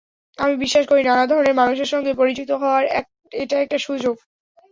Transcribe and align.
আমি 0.37 0.53
বিশ্বাস 0.63 0.85
করি, 0.87 1.01
নানা 1.03 1.25
ধরনের 1.31 1.59
মানুষের 1.61 1.89
সঙ্গে 1.93 2.11
পরিচিত 2.13 2.49
হওয়ার 2.61 2.83
এটা 3.41 3.55
একটা 3.59 3.77
সুযোগ। 3.87 4.15